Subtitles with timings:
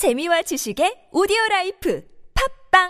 [0.00, 2.88] 재미와 지식의 오디오 라이프 팝빵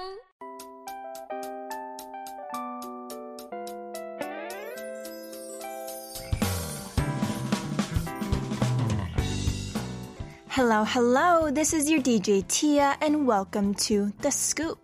[10.55, 11.51] Hello, hello.
[11.51, 14.79] This is your DJ Tia, and welcome to The Scoop.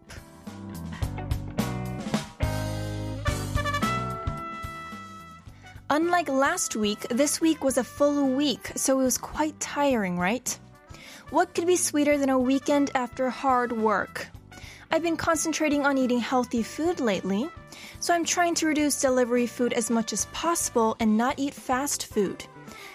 [5.91, 10.59] Unlike last week, this week was a full week, so it was quite tiring, right?
[11.31, 14.29] What could be sweeter than a weekend after hard work?
[14.93, 17.51] I've been concentrating on eating healthy food lately,
[17.99, 22.07] so I'm trying to reduce delivery food as much as possible and not eat fast
[22.07, 22.47] food.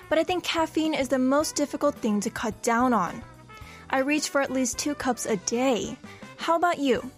[0.08, 3.22] But I think caffeine is the most difficult thing to cut down on.
[3.90, 5.98] I reach for at least two cups a day.
[6.38, 7.12] How about you?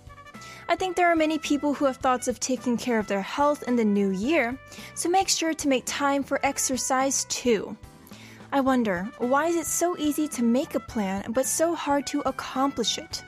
[0.67, 3.61] I think there are many people who have thoughts of taking care of their health
[3.67, 4.57] in the new year,
[4.95, 7.77] so make sure to make time for exercise too.
[8.53, 12.21] I wonder, why is it so easy to make a plan but so hard to
[12.21, 13.23] accomplish it?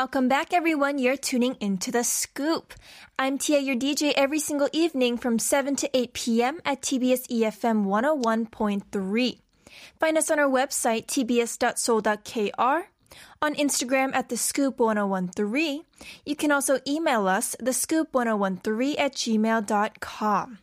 [0.00, 0.98] Welcome back, everyone.
[0.98, 2.72] You're tuning into The Scoop.
[3.18, 6.60] I'm Tia, your DJ, every single evening from 7 to 8 p.m.
[6.64, 9.38] at TBS EFM 101.3.
[10.00, 12.88] Find us on our website, tbs.seoul.kr,
[13.42, 15.84] on Instagram at The Scoop 1013.
[16.24, 20.58] You can also email us, thescoop1013 at gmail.com.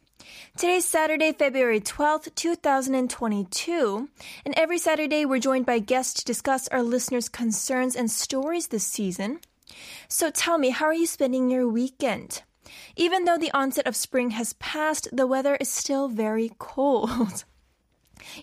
[0.57, 4.09] Today's Saturday, February 12th, 2022.
[4.45, 8.83] And every Saturday, we're joined by guests to discuss our listeners' concerns and stories this
[8.83, 9.39] season.
[10.07, 12.41] So tell me, how are you spending your weekend?
[12.95, 17.43] Even though the onset of spring has passed, the weather is still very cold.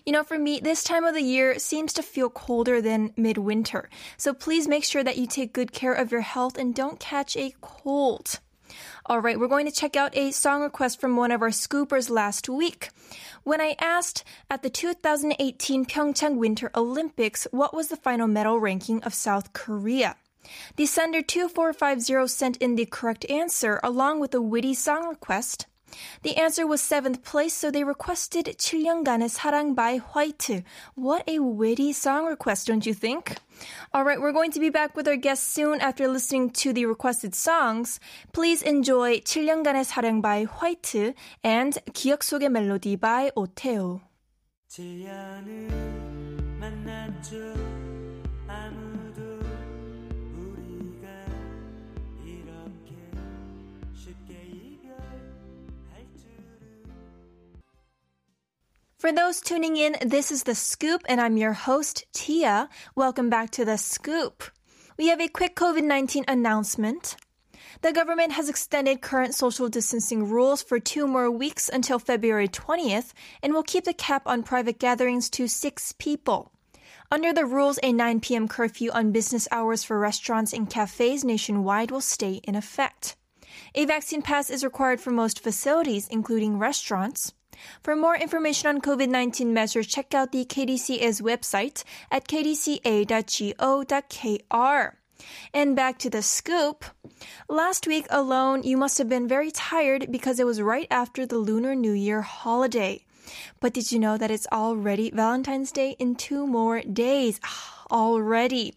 [0.05, 3.89] You know, for me, this time of the year seems to feel colder than midwinter.
[4.17, 7.35] So please make sure that you take good care of your health and don't catch
[7.35, 8.39] a cold.
[9.07, 12.09] All right, we're going to check out a song request from one of our scoopers
[12.09, 12.89] last week.
[13.43, 19.03] When I asked at the 2018 Pyeongchang Winter Olympics what was the final medal ranking
[19.03, 20.15] of South Korea,
[20.75, 25.67] the sender 2450 sent in the correct answer along with a witty song request.
[26.22, 30.62] The answer was seventh place, so they requested 7년간의 사랑 by White.
[30.94, 33.36] What a witty song request, don't you think?
[33.94, 37.34] Alright, we're going to be back with our guests soon after listening to the requested
[37.34, 38.00] songs.
[38.32, 44.00] Please enjoy 7년간의 사랑 by White and 기억 속의 멜로디 by 오테오.
[58.97, 62.69] For those tuning in, this is The Scoop, and I'm your host, Tia.
[62.95, 64.41] Welcome back to The Scoop.
[64.97, 67.17] We have a quick COVID 19 announcement.
[67.81, 73.11] The government has extended current social distancing rules for two more weeks until February 20th
[73.43, 76.53] and will keep the cap on private gatherings to six people.
[77.11, 78.47] Under the rules, a 9 p.m.
[78.47, 83.17] curfew on business hours for restaurants and cafes nationwide will stay in effect.
[83.75, 87.33] A vaccine pass is required for most facilities, including restaurants.
[87.81, 93.05] For more information on COVID 19 measures, check out the KDCA's website at kdca.go.kr.
[95.53, 96.85] And back to the scoop.
[97.47, 101.37] Last week alone, you must have been very tired because it was right after the
[101.37, 103.05] Lunar New Year holiday.
[103.59, 107.39] But did you know that it's already Valentine's Day in two more days?
[107.91, 108.73] already.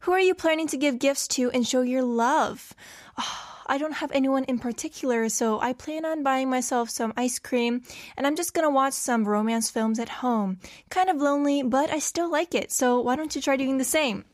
[0.00, 2.74] Who are you planning to give gifts to and show your love?
[3.66, 7.82] I don't have anyone in particular, so I plan on buying myself some ice cream
[8.16, 10.58] and I'm just gonna watch some romance films at home.
[10.90, 13.84] Kind of lonely, but I still like it, so why don't you try doing the
[13.84, 14.24] same?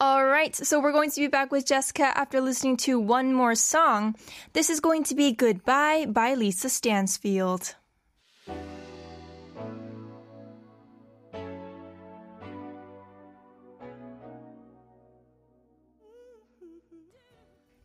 [0.00, 3.56] All right, so we're going to be back with Jessica after listening to one more
[3.56, 4.14] song.
[4.52, 7.74] This is going to be Goodbye by Lisa Stansfield.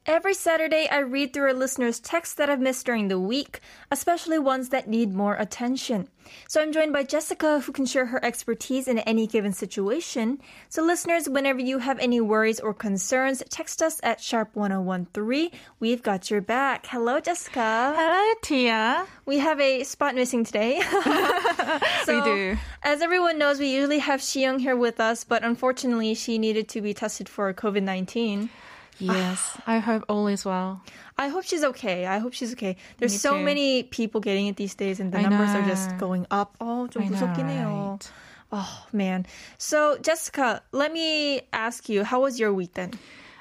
[0.05, 4.37] Every Saturday, I read through our listeners' texts that I've missed during the week, especially
[4.37, 6.09] ones that need more attention.
[6.49, 10.41] So I'm joined by Jessica, who can share her expertise in any given situation.
[10.67, 15.53] So, listeners, whenever you have any worries or concerns, text us at sharp1013.
[15.79, 16.85] We've got your back.
[16.87, 17.93] Hello, Jessica.
[17.95, 19.05] Hello, Tia.
[19.25, 20.81] We have a spot missing today.
[22.03, 22.57] so, we do.
[22.83, 26.81] As everyone knows, we usually have Xiyoung here with us, but unfortunately, she needed to
[26.81, 28.49] be tested for COVID 19.
[28.98, 30.82] Yes, I hope all is well.
[31.16, 32.06] I hope she's okay.
[32.06, 32.76] I hope she's okay.
[32.98, 33.44] There's Me so too.
[33.44, 35.68] many people getting it these days, and the I numbers are know.
[35.68, 36.56] just going up.
[36.60, 37.90] Oh, 좀 I know, 무섭긴 해요.
[37.94, 38.10] right.
[38.50, 39.26] Oh man.
[39.56, 42.90] So Jessica, let me ask you, how was your week then?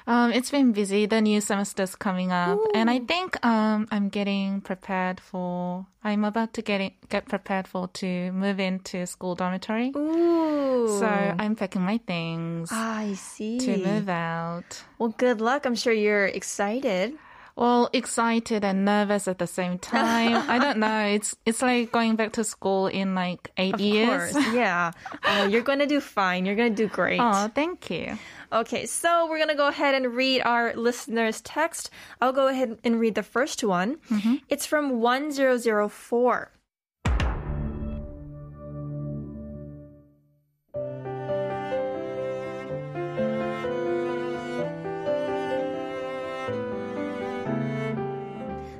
[0.05, 1.05] Um, it's been busy.
[1.05, 5.85] The new semester's coming up, and I think um, I'm getting prepared for.
[6.03, 9.93] I'm about to get in, get prepared for to move into school dormitory.
[9.95, 10.97] Ooh.
[10.99, 13.57] So I'm packing my things Ah, I see.
[13.59, 14.83] to move out.
[14.99, 15.65] Well, good luck.
[15.65, 17.13] I'm sure you're excited.
[17.55, 20.43] Well, excited and nervous at the same time.
[20.49, 21.05] I don't know.
[21.13, 24.33] It's it's like going back to school in like eight Of years.
[24.33, 24.53] course.
[24.53, 24.91] Yeah.
[25.25, 26.45] Oh, you're going to do fine.
[26.45, 27.19] You're going to do great.
[27.21, 28.17] Oh, thank you.
[28.51, 31.89] Okay, so we're going to go ahead and read our listener's text.
[32.21, 33.97] I'll go ahead and read the first one.
[34.09, 34.35] Mm-hmm.
[34.49, 36.51] It's from 1004.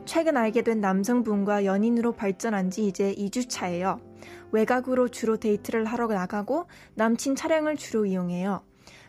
[0.05, 3.99] 최근 알게 된 남성분과 연인으로 발전한 지 이제 2주 차예요.
[4.51, 6.65] 외곽으로 주로 데이트를 하러 나가고
[6.95, 8.61] 남친 차량을 주로 이용해요.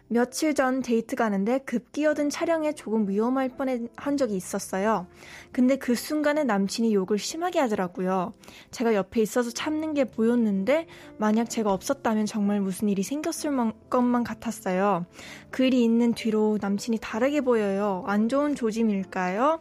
[0.06, 5.06] 며칠 전 데이트 가는데 급기어든 차량에 조금 위험할 뻔한 적이 있었어요.
[5.50, 8.32] 근데 그 순간에 남친이 욕을 심하게 하더라고요.
[8.70, 10.86] 제가 옆에 있어서 참는 게 보였는데
[11.16, 15.06] 만약 제가 없었다면 정말 무슨 일이 생겼을 만- 것만 같았어요.
[15.50, 18.04] 그 일이 있는 뒤로 남친이 다르게 보여요.
[18.06, 19.60] 안 좋은 조짐일까요?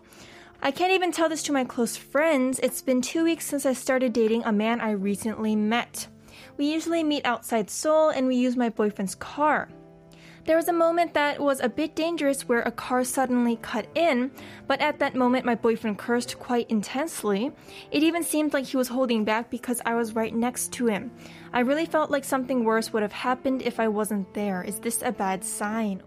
[0.65, 2.57] I can't even tell this to my close friends.
[2.63, 6.07] It's been two weeks since I started dating a man I recently met.
[6.56, 9.68] We usually meet outside Seoul and we use my boyfriend's car.
[10.45, 14.31] There was a moment that was a bit dangerous where a car suddenly cut in,
[14.65, 17.51] but at that moment my boyfriend cursed quite intensely.
[17.92, 21.12] It even seemed like he was holding back because I was right next to him.
[21.51, 24.63] I really felt like something worse would have happened if I wasn't there.
[24.63, 26.01] Is this a bad sign?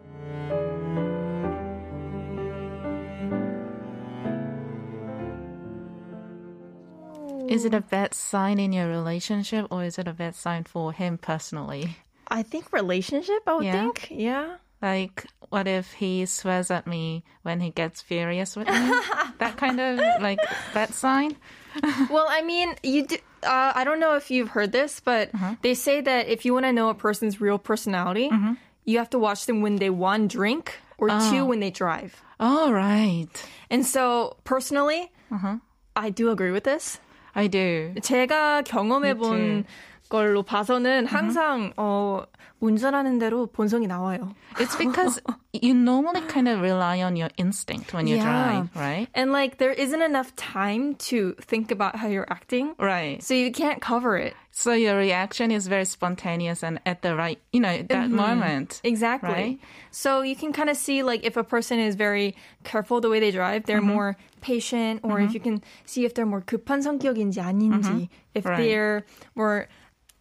[7.49, 10.93] Is it a bad sign in your relationship or is it a bad sign for
[10.93, 11.97] him personally?
[12.29, 13.73] I think relationship, I would Yeah.
[13.73, 14.09] think.
[14.11, 14.57] Yeah.
[14.83, 18.75] Like, what if he swears at me when he gets furious with me?
[19.39, 20.39] that kind of like
[20.75, 21.37] bad sign?
[22.11, 25.57] well, I mean, you do, uh, I don't know if you've heard this, but uh-huh.
[25.63, 28.55] they say that if you want to know a person's real personality, mm-hmm.
[28.85, 31.31] you have to watch them when they one drink or oh.
[31.31, 32.23] two when they drive.
[32.39, 33.29] All right.
[33.71, 35.59] And so, personally, uh-huh.
[35.95, 37.01] I do agree with this.
[37.37, 37.95] 아이들.
[38.03, 39.65] 제가 경험해 본
[40.10, 42.24] 걸로 봐서는 항상 어,
[42.60, 44.36] 운전하는 대로 본성이 나와요.
[44.60, 45.20] It's because
[45.54, 48.24] you normally kind of rely on your instinct when you Yeah.
[48.68, 49.08] drive, right?
[49.16, 52.76] And like, there isn't enough time to think about how you're acting.
[52.78, 53.24] Right.
[53.24, 54.36] So you can't cover it.
[54.52, 58.82] So your reaction is very spontaneous and at the right, you know, that moment.
[58.84, 59.32] Exactly.
[59.32, 59.60] Right?
[59.90, 63.20] So you can kind of see like if a person is very careful the way
[63.22, 63.88] they drive, they're Mm-hmm.
[63.96, 68.50] more patient, or if you can see if they're more 급한 성격인지 아닌지, if Mm-hmm.
[68.50, 68.58] Right.
[68.58, 69.06] they're
[69.36, 69.68] more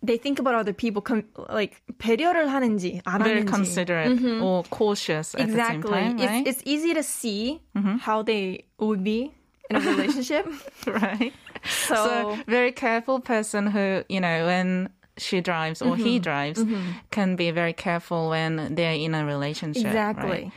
[0.04, 3.46] they think about other people, com- like 배려를 하는지 안 Very 하는지.
[3.50, 5.50] considerate or cautious at Exactly.
[5.50, 6.16] the same time, right?
[6.16, 6.46] Mm-hmm.
[6.48, 7.60] It's, it's easy to see
[8.00, 9.34] how they would be
[9.68, 10.46] in a relationship.
[10.86, 11.32] right.
[11.64, 14.88] so, So very careful person who, you know, when
[15.18, 16.04] she drives or Mm-hmm.
[16.04, 16.64] he drives
[17.10, 19.84] can be very careful when they're in a relationship.
[19.84, 20.30] Exactly.
[20.48, 20.52] right?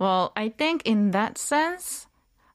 [0.00, 2.08] Well, I think in that sense,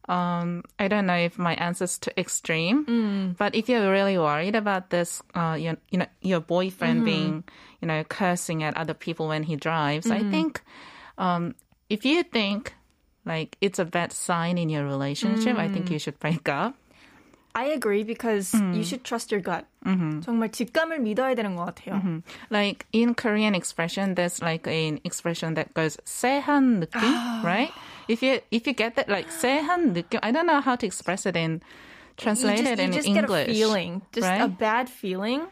[0.10, 3.38] um, I don't know if my answer's too extreme, Mm.
[3.38, 7.06] but if you're really worried about this, uh, your, you know, your boyfriend Mm-hmm.
[7.06, 7.44] being,
[7.82, 10.32] you know, cursing at other people when he drives, I Mm-hmm.
[10.32, 10.62] think,
[11.18, 11.56] um,
[11.90, 12.76] if you think
[13.26, 15.74] like it's a bad sign in your relationship, I Mm.
[15.74, 16.76] think you should break up.
[17.56, 18.76] I agree because Mm.
[18.76, 19.66] you should trust your gut.
[19.86, 20.22] Mm-hmm.
[20.24, 22.02] 정말 직감을 믿어야 되는 것 같아요.
[22.50, 27.14] Like in Korean expression, there's like an expression that goes "세한 느낌,"
[27.44, 27.72] right?
[28.08, 31.26] If you if you get that like "세한 느낌," I don't know how to express
[31.26, 31.62] it in you
[32.18, 33.48] translated just, you in just English.
[33.48, 34.42] get a feeling, just right?
[34.44, 35.48] a bad feeling,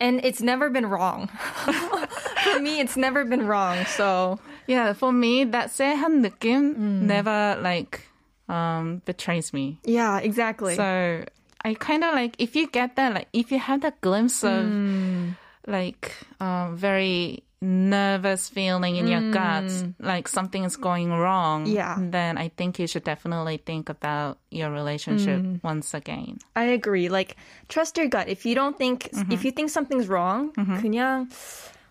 [0.00, 1.28] and it's never been wrong.
[2.46, 3.84] For me, it's never been wrong.
[3.86, 7.00] So yeah, for me, that "세한 느낌" Mm.
[7.10, 8.06] never like
[8.48, 9.78] um betrays me.
[9.84, 10.74] yeah, exactly.
[10.76, 11.24] So
[11.64, 14.66] I kind of like if you get that, like if you have that glimpse of
[14.66, 15.36] Mm.
[15.66, 21.73] like um, very nervous feeling in your guts, like something is going wrong, Mm.
[21.73, 21.95] Yeah.
[21.97, 25.63] then I think you should definitely think about your relationship Mm.
[25.63, 26.37] once again.
[26.55, 27.09] I agree.
[27.09, 27.35] Like
[27.67, 28.29] trust your gut.
[28.29, 29.31] If you don't think, Mm-hmm.
[29.33, 31.27] if you think something's wrong, 그냥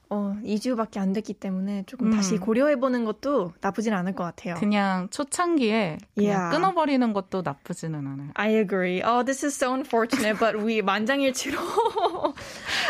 [0.09, 4.55] 어 2주밖에 안 됐기 때문에 조금 다시 고려해 보는 것도 나쁘진 않을 것 같아요.
[4.55, 6.51] 그냥 초창기에 그냥 Yeah.
[6.57, 8.31] 끊어버리는 것도 나쁘지는 않아요.
[8.35, 9.03] I agree.
[9.03, 11.59] Oh, this is so unfortunate, but we 만장일치로.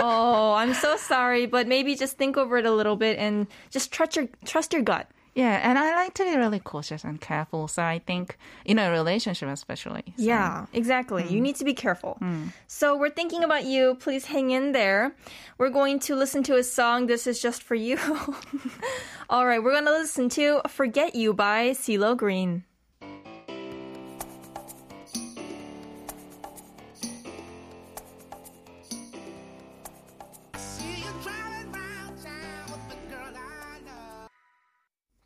[0.01, 3.93] oh, I'm so sorry, but maybe just think over it a little bit and just
[3.93, 5.07] trust your trust your gut.
[5.37, 7.69] Yeah, and I like to be really cautious and careful.
[7.69, 10.03] So I think in a relationship, especially.
[10.17, 10.25] So.
[10.25, 11.25] Yeah, exactly.
[11.25, 11.43] You mm.
[11.43, 12.17] need to be careful.
[12.23, 12.55] Mm.
[12.67, 13.97] So we're thinking about you.
[13.97, 15.15] Please hang in there.
[15.59, 17.07] We're going to listen to a song.
[17.07, 17.99] This is just for you.
[19.29, 22.65] All right, we're going to listen to Forget You by CeeLo Green.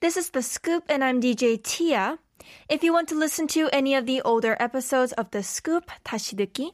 [0.06, 2.20] This is The Scoop, and I'm DJ Tia.
[2.70, 6.36] If you want to listen to any of the older episodes of The Scoop, 다시
[6.36, 6.74] 듣기,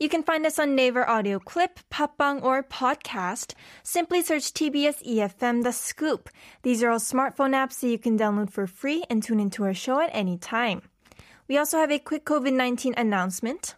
[0.00, 3.54] you can find us on Naver Audio Clip, Papang, or Podcast.
[3.84, 6.28] Simply search TBS EFM The Scoop.
[6.62, 9.74] These are all smartphone apps that you can download for free and tune into our
[9.74, 10.82] show at any time.
[11.46, 13.76] We also have a quick COVID 19 announcement.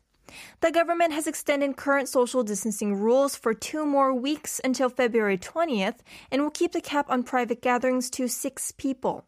[0.62, 5.96] The government has extended current social distancing rules for two more weeks until February 20th
[6.32, 9.26] and will keep the cap on private gatherings to six people.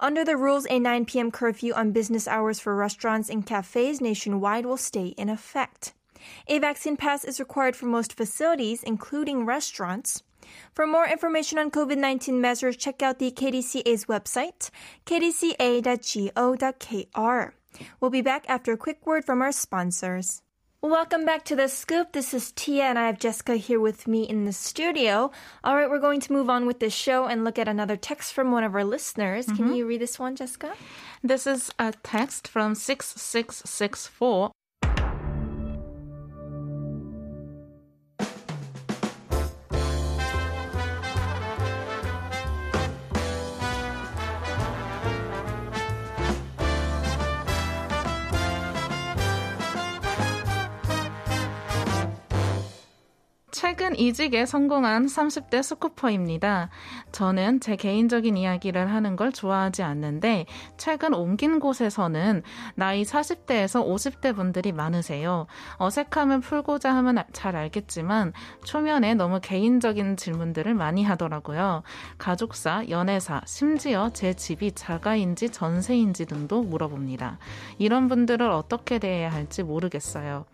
[0.00, 1.30] Under the rules, a 9 p.m.
[1.30, 5.92] curfew on business hours for restaurants and cafes nationwide will stay in effect.
[6.48, 10.22] A vaccine pass is required for most facilities, including restaurants.
[10.72, 14.70] For more information on COVID 19 measures, check out the KDCA's website,
[15.04, 15.52] kdca.go.kr.
[18.00, 20.42] We'll be back after a quick word from our sponsors.
[20.82, 22.12] Welcome back to the scoop.
[22.12, 25.30] This is Tia, and I have Jessica here with me in the studio.
[25.64, 28.34] All right, we're going to move on with the show and look at another text
[28.34, 29.46] from one of our listeners.
[29.46, 29.72] Can mm-hmm.
[29.72, 30.74] you read this one, Jessica?
[31.22, 34.52] This is a text from 6664.
[53.56, 56.68] 최근 이직에 성공한 30대 스쿠퍼입니다.
[57.10, 60.44] 저는 제 개인적인 이야기를 하는 걸 좋아하지 않는데
[60.76, 62.42] 최근 옮긴 곳에서는
[62.74, 65.46] 나이 40대에서 50대 분들이 많으세요.
[65.78, 71.82] 어색함을 풀고자 하면 잘 알겠지만 초면에 너무 개인적인 질문들을 많이 하더라고요.
[72.18, 77.38] 가족사, 연애사, 심지어 제 집이 자가인지 전세인지 등도 물어봅니다.
[77.78, 80.44] 이런 분들을 어떻게 대해야 할지 모르겠어요.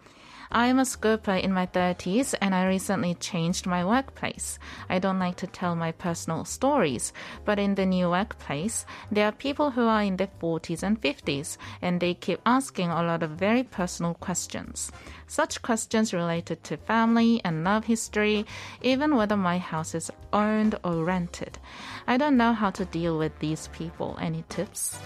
[0.54, 4.58] I'm a scooper in my 30s and I recently changed my workplace.
[4.90, 7.14] I don't like to tell my personal stories,
[7.46, 11.56] but in the new workplace, there are people who are in their 40s and 50s
[11.80, 14.92] and they keep asking a lot of very personal questions.
[15.26, 18.44] Such questions related to family and love history,
[18.82, 21.58] even whether my house is owned or rented.
[22.06, 24.18] I don't know how to deal with these people.
[24.20, 24.98] Any tips?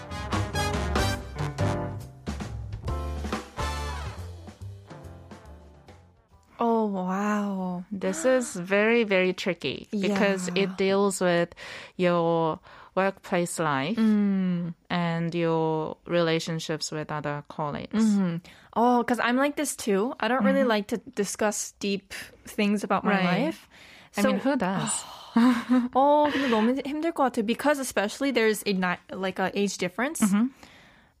[6.96, 7.84] wow.
[7.92, 10.64] This is very, very tricky because Yeah.
[10.64, 11.54] it deals with
[11.96, 12.58] your
[12.94, 18.04] workplace life and your relationships with other colleagues.
[18.74, 20.14] Oh, because I'm like this too.
[20.20, 22.12] I don't really like to discuss deep
[22.44, 23.24] things about my Right.
[23.52, 23.68] life.
[24.16, 24.92] I mean, who does?
[25.96, 27.40] oh, 근데 너무 힘들 것 같아.
[27.44, 30.20] Because especially there's a ni- like a age difference.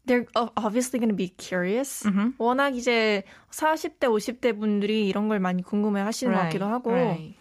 [0.07, 2.03] They're obviously going to be curious.
[2.39, 6.91] 워낙 이제 40대, 50대 분들이 이런 걸 많이 궁금해 하시는 것 같기도 하고.
[6.91, 7.35] right.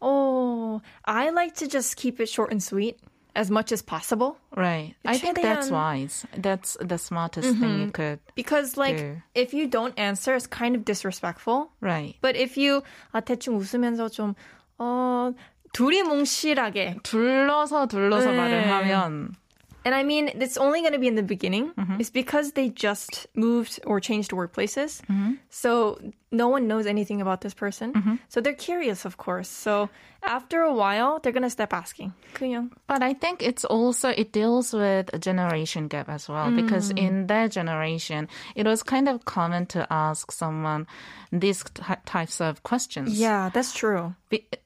[0.00, 2.98] Oh, I like to just keep it short and sweet
[3.34, 4.36] as much as possible.
[4.56, 4.94] Right.
[5.04, 6.26] I think that's wise.
[6.36, 8.18] That's the smartest thing you could.
[8.34, 9.22] Because like 네.
[9.34, 11.70] if you don't answer, it's kind of disrespectful.
[11.80, 12.16] Right.
[12.20, 12.82] But if you
[13.14, 14.34] 아 대충 웃으면서 좀
[14.78, 15.32] 어,
[15.72, 18.36] 둘이 몽실하게 둘러서 둘러서 네.
[18.36, 19.34] 말을 하면
[19.84, 21.72] And I mean, it's only going to be in the beginning.
[21.72, 22.00] Mm-hmm.
[22.00, 25.02] It's because they just moved or changed workplaces.
[25.10, 25.34] Mm-hmm.
[25.50, 25.98] So
[26.30, 27.92] no one knows anything about this person.
[27.92, 28.14] Mm-hmm.
[28.28, 29.48] So they're curious, of course.
[29.48, 29.90] So
[30.22, 32.14] after a while, they're going to stop asking.
[32.34, 32.70] 그냥.
[32.86, 36.98] But I think it's also it deals with a generation gap as well because mm.
[36.98, 40.86] in their generation it was kind of common to ask someone
[41.32, 43.18] these ty- types of questions.
[43.18, 44.14] Yeah, that's true.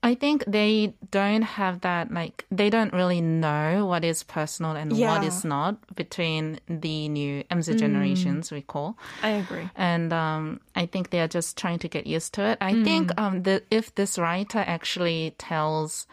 [0.02, 4.92] I think they don't have that like they don't really know what is personal and
[4.92, 5.29] what Yeah.
[5.29, 8.97] is not between the new MZ generations we call.
[9.23, 9.69] I agree.
[9.77, 12.59] and um, I think they are just trying to get used to it.
[12.61, 16.07] I think um, that if this writer actually tells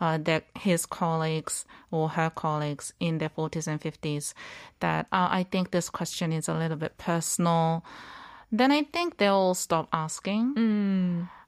[0.00, 4.34] uh, that his colleagues or her colleagues in their 40s and 50s
[4.80, 7.84] that uh, I think this question is a little bit personal,
[8.50, 10.54] then I think they'll stop asking.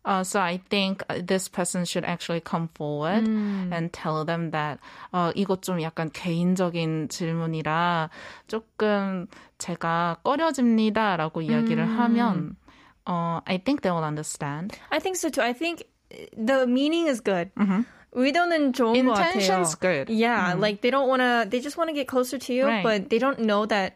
[0.05, 4.79] Uh, so I think uh, this person should actually come forward and tell them that
[5.13, 8.09] 어, 이것 좀 약간 개인적인 질문이라
[8.47, 9.27] 조금
[9.59, 12.55] 제가 꺼려집니다라고 이야기를 하면
[13.05, 14.75] 어, I think they will understand.
[14.89, 15.43] I think so too.
[15.43, 15.83] I think
[16.35, 17.51] the meaning is good.
[18.13, 19.37] 의도는 좋은 것 같아요.
[19.37, 20.09] Intention's good.
[20.09, 21.47] Yeah, like they don't want to.
[21.49, 22.83] They just want to get closer to you, Right.
[22.83, 23.93] but they don't know that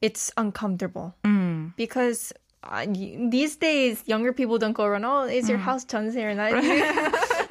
[0.00, 1.74] it's uncomfortable Mm.
[1.76, 2.32] because.
[2.64, 5.04] Uh, y- these days, younger people don't go around.
[5.04, 6.52] Oh, is your house 전세 or not?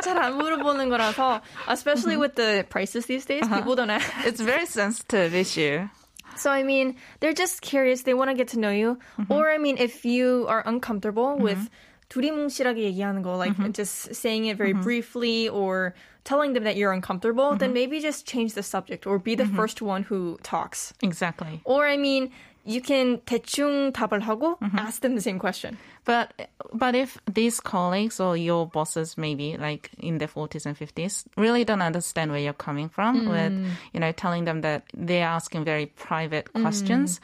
[0.03, 4.06] 잘안 물어보는 거라서, especially with the prices these days, people don't ask.
[4.25, 5.89] It's a very sensitive issue.
[6.38, 8.03] So I mean, they're just curious.
[8.03, 9.00] They want to get to know you.
[9.29, 11.70] Or I mean, if you are uncomfortable with
[12.10, 17.56] 두리뭉실하게 얘기하는 거, like just saying it very briefly or telling them that you're uncomfortable,
[17.56, 20.94] then maybe just change the subject or be the first one who talks.
[21.01, 21.62] Exactly.
[21.65, 22.32] Or I mean,
[22.65, 25.77] you can 대충 답을 하고 ask them the same question.
[26.06, 26.34] But
[26.74, 31.63] but if these colleagues or your bosses maybe like in their 40s and 50s really
[31.63, 33.53] don't understand where you're coming from with
[33.94, 37.20] you know telling them that they're asking very private questions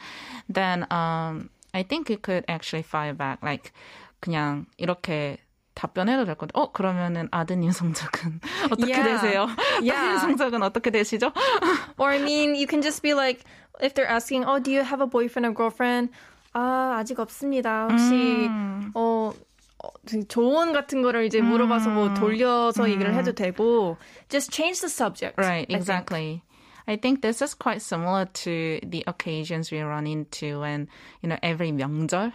[0.48, 3.72] then um I think you could actually fire back like
[4.22, 5.38] 그냥 이렇게
[5.73, 8.39] 답변해도 될 건데 어 그러면은 아드님 성적은
[8.71, 9.03] 어떻게 Yeah.
[9.21, 9.47] 되세요?
[9.81, 9.93] Yeah.
[9.95, 11.31] 딸 성적은 어떻게 되시죠?
[11.97, 13.43] Or I mean, you can just be like,
[13.81, 16.11] if they're asking, oh, do you have a boyfriend or girlfriend?
[16.53, 17.87] 아, 아직 없습니다.
[17.89, 18.49] 혹시,
[18.93, 19.31] 어,
[19.83, 19.87] 어,
[20.27, 23.97] 조언 같은 거를 이제 물어봐서 뭐 돌려서 얘기를 해도 되고,
[24.29, 25.39] just change the subject.
[25.41, 26.41] Right, exactly.
[26.88, 30.88] I think this is quite similar to the occasions we run into when,
[31.20, 32.32] you know, every 명절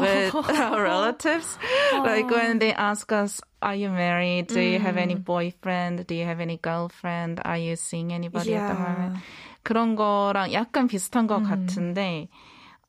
[0.00, 1.56] with our relatives.
[2.02, 4.48] Like when they ask us, are you married?
[4.48, 6.08] Do you have any boyfriend?
[6.08, 7.40] Do you have any girlfriend?
[7.44, 8.82] Are you seeing anybody at the Yeah.
[8.82, 9.14] moment?
[9.62, 12.28] 그런 거랑 약간 비슷한 것 같은데,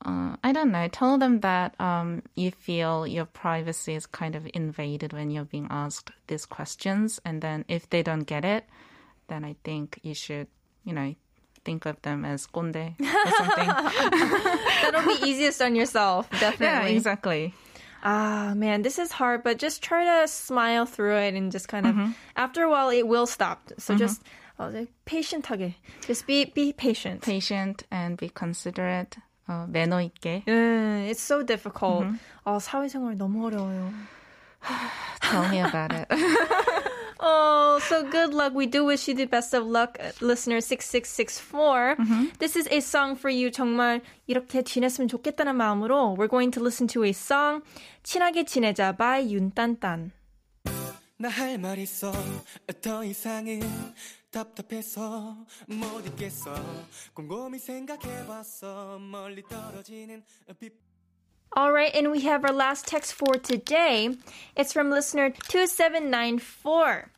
[0.06, 0.88] uh, I don't know.
[0.90, 5.68] Tell them that um, you feel your privacy is kind of invaded when you're being
[5.70, 8.66] asked these questions, and then if they don't get it,
[9.30, 10.48] then I think you should,
[10.84, 11.16] you know,
[11.64, 13.68] think of them as 꼰대 or something.
[14.82, 16.96] That'll be easiest on yourself, yeah, definitely.
[16.96, 17.54] exactly.
[18.04, 21.88] Ah, man, this is hard, but just try to smile through it and just kind
[21.88, 22.12] of, Mm-hmm.
[22.36, 23.72] after a while, it will stop.
[23.80, 24.22] So just,
[24.60, 25.74] 어, patient하게.
[26.06, 27.22] Just be, be patient.
[27.22, 29.18] Patient and be considerate.
[29.50, 30.44] 어, 매너 있게.
[30.48, 32.06] 음, it's so difficult.
[32.06, 32.18] Mm-hmm.
[32.46, 33.92] 아, 사회생활 너무 어려워요.
[35.22, 36.08] Tell me about it.
[37.23, 38.55] Oh, so good luck.
[38.55, 41.97] We do wish you the best of luck, uh, listener 6664.
[42.39, 43.51] This is a song for you.
[43.51, 47.63] 정말 이렇게 지냈으면 좋겠다는 마음으로 we're going to listen to a song.
[48.03, 50.13] 친하게 지내자 by 윤딴딴.
[51.21, 52.11] 나 할 말 있어
[52.81, 53.61] 더 이상은
[54.31, 55.37] 답답해서
[55.69, 56.55] 못 있겠어
[57.13, 60.25] 곰곰이 생각해봤어 멀리 떨어지는
[60.59, 60.73] 빛
[61.53, 64.17] All right, and we have our last text for today.
[64.57, 67.11] It's from listener 2794.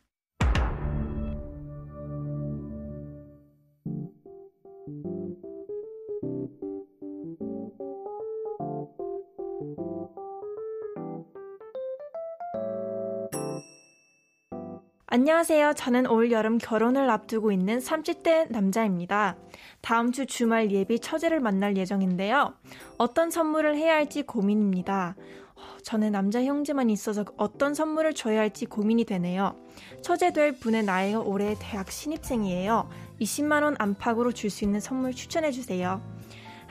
[15.15, 15.73] 안녕하세요.
[15.73, 19.37] 저는 올 여름 결혼을 앞두고 있는 30대 남자입니다.
[19.81, 22.55] 다음 주 주말 예비 처제를 만날 예정인데요.
[22.97, 25.15] 어떤 선물을 해야 할지 고민입니다.
[25.53, 29.55] 어, 저는 남자 형제만 있어서 어떤 선물을 줘야 할지 고민이 되네요.
[30.01, 32.89] 처제 될 분의 나이가 올해 대학 신입생이에요.
[33.21, 36.01] 20만원 안팎으로 줄 수 있는 선물 추천해 주세요.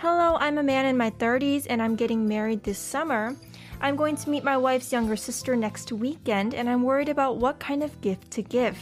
[0.03, 3.37] Hello, I'm a man in my 30s and I'm getting married this summer.
[3.83, 7.59] I'm going to meet my wife's younger sister next weekend and I'm worried about what
[7.59, 8.79] kind of gift to give.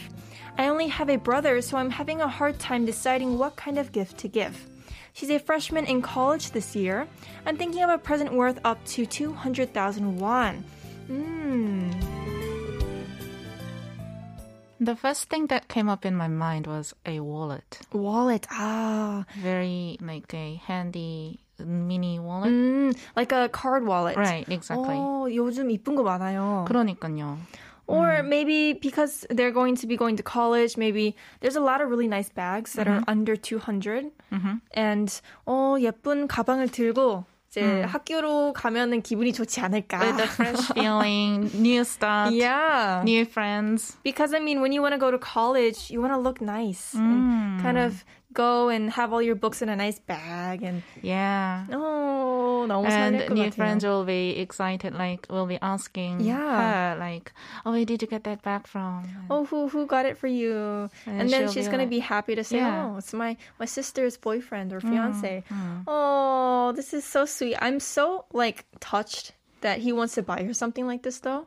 [0.59, 3.91] I only have a brother, so I'm having a hard time deciding what kind of
[3.91, 4.67] gift to give.
[5.13, 7.07] She's a freshman in college this year.
[7.47, 10.63] I'm thinking of a present worth up to 200,000 won.
[11.07, 11.89] Hmm.
[14.79, 17.79] The first thing that came up in my mind was a wallet.
[17.91, 18.45] Wallet.
[18.51, 19.25] Ah.
[19.39, 22.50] Very like a handy mini wallet.
[22.52, 24.16] Mm, like a card wallet.
[24.16, 24.96] Right, exactly.
[24.96, 26.66] 어, 요즘 이쁜 거 많아요.
[26.68, 27.38] 그러니까요.
[27.88, 31.88] Or maybe because they're going to be going to college, maybe there's a lot of
[31.88, 34.10] really nice bags that are under 200.
[34.74, 40.00] And 어, 예쁜 가방을 들고 이제 학교로 가면은 기분이 좋지 않을까.
[40.00, 43.02] With a fresh feeling, new start, yeah.
[43.04, 43.96] new friends.
[44.02, 46.92] Because I mean, when you want to go to college, you want to look nice
[46.94, 51.64] and kind of go and have all your books in a nice bag and Yeah.
[51.72, 53.54] oh, 너무 and 설렐 것 new 같아요.
[53.54, 56.36] friends will be excited, like will be asking Yeah.
[56.36, 57.32] her, like,
[57.64, 60.90] "Oh, where did you get that bag from?" Oh, who who got it for you?
[61.06, 62.92] And And, then she'll she's be gonna like- be happy to say, Yeah.
[62.92, 65.44] "Oh, it's my my sister's boyfriend or fiance."
[65.86, 67.56] Oh, this is so sweet.
[67.60, 71.46] I'm so like touched that he wants to buy her something like this, though.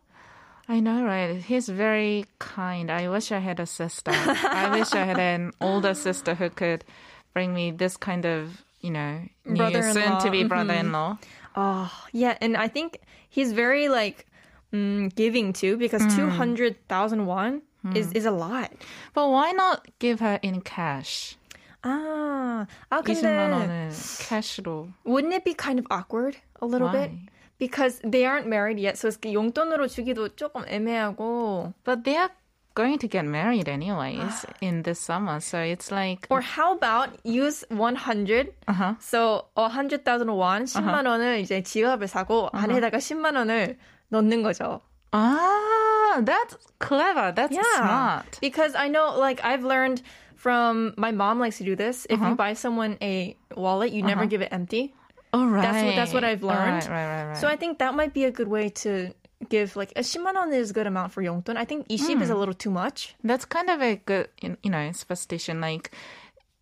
[0.68, 1.42] I know, right?
[1.42, 2.92] He's very kind.
[2.92, 4.12] I wish I had a sister.
[4.14, 6.86] I wish I had an older sister who could
[7.34, 9.94] bring me this kind of, you know, new Brother-in-law.
[9.94, 10.50] soon-to-be Mhm.
[10.50, 11.18] brother-in-law.
[11.58, 14.28] Oh, yeah, and I think he's very like
[14.72, 17.64] mm, giving too because two hundred thousand won
[17.98, 18.70] is is a lot.
[19.18, 21.34] But why not give her in cash?
[21.82, 23.90] 아, 아 20만 근데 원을
[24.22, 24.90] 캐시로.
[25.06, 27.10] wouldn't it be kind of awkward a little bit?
[27.54, 27.58] Why?
[27.60, 31.74] Because they aren't married yet, so it's 용돈으로 주기도 조금 애매하고.
[31.84, 32.30] But they are
[32.74, 37.66] going to get married anyways in this summer, so it's like Or how about use
[37.70, 38.54] 100?
[38.68, 38.94] uh-huh.
[39.00, 43.78] So 100,000 won, 10만 원을 이제 지갑을 사고 안에다가 10만 원을
[44.14, 44.80] 넣는 거죠.
[45.12, 47.34] Ah, that's clever.
[47.34, 48.40] That's smart.
[48.40, 50.02] Because I know, like, I've learned
[50.36, 52.08] from my mom likes to do this.
[52.10, 54.94] If you buy someone a wallet, you never give it empty.
[55.34, 55.62] All right.
[55.62, 56.84] That's what that's what I've learned.
[56.86, 57.38] Right, right, right, right.
[57.38, 59.14] So I think that might be a good way to
[59.48, 61.56] give like a 10만 원 is a good amount for 용돈.
[61.56, 63.16] I think 20 is a little too much.
[63.24, 65.62] That's kind of a good, you know, superstition.
[65.62, 65.92] Like,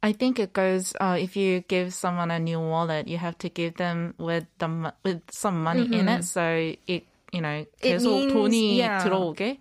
[0.03, 0.93] I think it goes.
[0.99, 4.67] Uh, if you give someone a new wallet, you have to give them with the
[4.67, 9.01] mo- with some money in it, so it, you know, It 계속 means- 돈이 yeah.
[9.01, 9.57] 들어오게.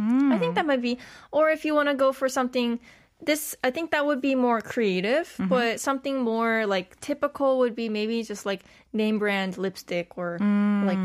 [0.00, 0.98] I think that might be
[1.30, 2.80] or if you want to go for something
[3.25, 7.89] this I think that would be more creative, but something more like typical would be
[7.89, 10.37] maybe just like name brand lipstick or
[10.85, 10.97] like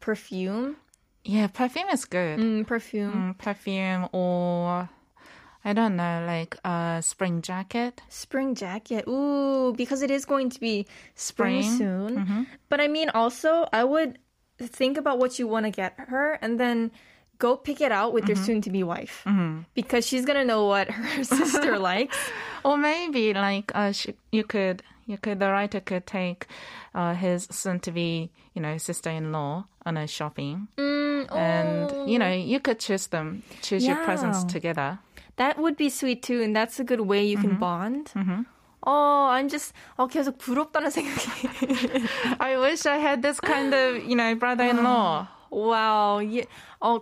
[0.00, 0.76] perfume.
[1.24, 2.38] Yeah, perfume is good.
[2.40, 3.34] Mm, perfume.
[3.34, 4.88] Mm, perfume or
[5.64, 8.00] I don't know, like a spring jacket.
[8.08, 9.04] Spring jacket.
[9.08, 11.78] Ooh, because it is going to be spring, Spring.
[11.78, 12.46] soon.
[12.68, 14.18] But I mean, also, I would
[14.58, 16.90] think about what you want to get her and then
[17.39, 19.25] go pick it out with your soon to be wife.
[19.73, 22.17] Because she's going to know what her sister likes.
[22.63, 26.47] Or maybe like uh, sh- you could, you could, the writer could take
[26.95, 33.07] uh, his soon-to-be, you know, sister-in-law on a shopping, and you know, you could choose
[33.07, 34.47] them, choose your presents Yeah.
[34.47, 34.99] together.
[35.35, 38.11] That would be sweet too, and that's a good way you can bond.
[38.85, 42.07] Oh, I'm just, 어, 계속 부럽다는 생각이.
[42.39, 45.27] I wish I had this kind of, you know, brother-in-law.
[45.51, 46.19] wow.
[46.21, 46.45] 예,
[46.81, 46.99] 어,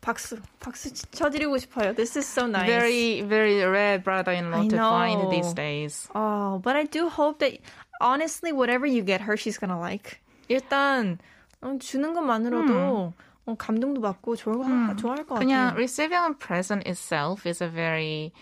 [0.00, 1.94] 박수, 박수 쳐드리고 싶어요.
[1.96, 2.66] This is so nice.
[2.66, 5.54] Very, very rare brother-in-law I to find these know.
[5.54, 6.08] days.
[6.14, 7.58] Oh, but I do hope that
[8.00, 10.20] honestly, whatever you get her, she's gonna like.
[10.50, 11.18] 일단
[11.62, 13.14] 어, 주는 것만으로도
[13.46, 15.76] 어, 감동도 받고 좋을, 좋아할 것 그냥 같아요.
[15.78, 18.32] receiving a present itself is a very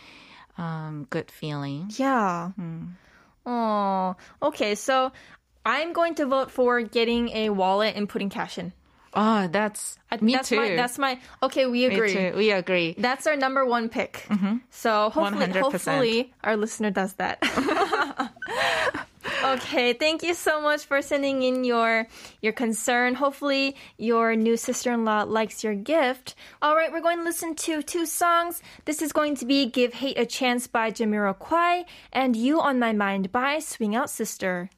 [0.58, 1.90] um, good feeling.
[1.96, 2.50] Yeah.
[3.46, 4.74] Oh, okay.
[4.74, 5.12] So
[5.64, 8.72] I'm going to vote for getting a wallet and putting cash in.
[9.13, 10.57] Oh, that's I- me that's too.
[10.57, 11.19] My, that's my.
[11.43, 12.13] Okay, we me agree.
[12.13, 12.33] too.
[12.35, 12.95] We agree.
[12.97, 14.25] That's our number one pick.
[14.29, 14.57] Mm-hmm.
[14.69, 15.59] So hopefully, 100%.
[15.61, 17.41] hopefully our listener does that.
[19.43, 22.07] okay, thank you so much for sending in your
[22.41, 23.15] your concern.
[23.15, 26.35] Hopefully, your new sister-in-law likes your gift.
[26.61, 28.61] All right, we're going to listen to two songs.
[28.85, 32.93] This is going to be "Give Hate a Chance" by Jamiroquai and "You on My
[32.93, 34.69] Mind" by Swing Out Sister.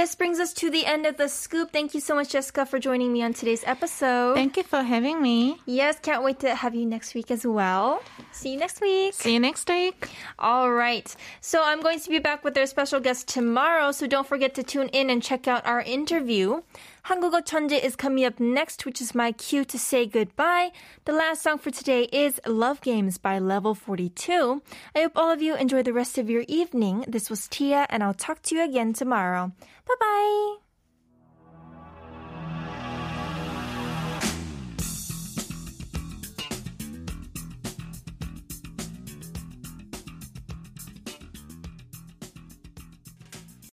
[0.00, 1.72] This brings us to the end of the scoop.
[1.72, 4.34] Thank you so much, Jessica, for joining me on today's episode.
[4.34, 5.58] Thank you for having me.
[5.66, 8.02] yes, can't wait to have you next week as well.
[8.32, 9.12] See you next week.
[9.12, 10.08] See you next week.
[10.38, 11.14] All right.
[11.42, 14.62] So I'm going to be back with our special guest tomorrow, so don't forget to
[14.62, 16.62] tune in and check out our interview.
[17.03, 20.71] 한국어 천재 is coming up next, which is my cue to say goodbye.
[21.05, 24.61] The last song for today is Love Games by Level 42.
[24.95, 27.05] I hope all of you enjoy the rest of your evening.
[27.07, 29.51] This was Tia, and I'll talk to you again tomorrow.
[29.87, 30.68] Bye bye.